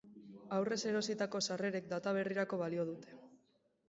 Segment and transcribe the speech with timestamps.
[0.55, 3.15] Aurrez erositako sarrerek data berrirako balio dute.